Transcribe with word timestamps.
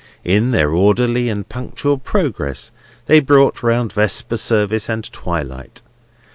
In 0.23 0.49
their 0.49 0.71
orderly 0.71 1.29
and 1.29 1.47
punctual 1.47 1.99
progress 1.99 2.71
they 3.05 3.19
brought 3.19 3.61
round 3.61 3.93
Vesper 3.93 4.37
Service 4.37 4.89
and 4.89 5.03
twilight. 5.13 5.83